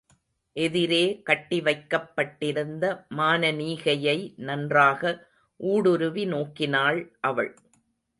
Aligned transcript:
எதிரே 0.55 1.21
கட்டி 1.21 1.61
வைக்கப்பட்டிருந்த 1.61 2.85
மானனீகையை 3.17 4.15
நன்றாக 4.35 5.13
ஊடுருவி 5.59 6.25
நோக்கினாள் 6.25 6.99
அவள். 7.21 7.51